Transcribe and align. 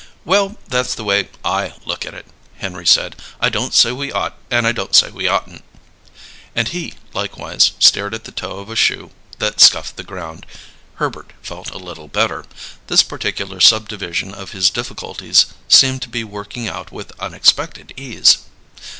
"Well, 0.25 0.57
that's 0.67 0.95
the 0.95 1.03
way 1.03 1.29
I 1.45 1.75
look 1.85 2.07
at 2.07 2.15
it," 2.15 2.25
Henry 2.57 2.87
said. 2.87 3.15
"I 3.39 3.49
don't 3.49 3.71
say 3.75 3.91
we 3.91 4.11
ought 4.11 4.35
and 4.49 4.65
I 4.65 4.71
don't 4.71 4.95
say 4.95 5.11
we 5.11 5.27
oughtn't." 5.27 5.63
And 6.55 6.69
he, 6.69 6.95
likewise, 7.13 7.73
stared 7.77 8.15
at 8.15 8.23
the 8.23 8.31
toe 8.31 8.57
of 8.57 8.71
a 8.71 8.75
shoe 8.75 9.11
that 9.37 9.59
scuffed 9.59 9.97
the 9.97 10.03
ground. 10.03 10.47
Herbert 10.95 11.33
felt 11.43 11.69
a 11.69 11.77
little 11.77 12.07
better; 12.07 12.45
this 12.87 13.03
particular 13.03 13.59
subdivision 13.59 14.33
of 14.33 14.53
his 14.53 14.71
difficulties 14.71 15.45
seemed 15.67 16.01
to 16.01 16.09
be 16.09 16.23
working 16.23 16.67
out 16.67 16.91
with 16.91 17.11
unexpected 17.19 17.93
ease. 17.95 18.39